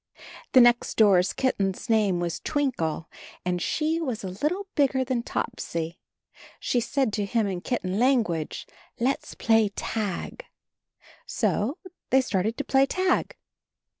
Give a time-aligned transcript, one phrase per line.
[0.53, 3.07] The next door kitten's name was Twinkle,
[3.45, 5.99] and she was a little bigger than Topsy.
[6.59, 8.65] She said to him in kitten language,
[8.99, 10.43] "Let's play tag."
[11.27, 11.77] So
[12.09, 13.35] they started to play tag.